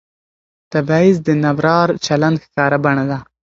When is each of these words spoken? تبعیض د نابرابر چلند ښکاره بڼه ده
تبعیض 0.71 1.17
د 1.27 1.29
نابرابر 1.43 1.89
چلند 2.05 2.37
ښکاره 2.43 2.77
بڼه 2.83 3.03
ده 3.11 3.19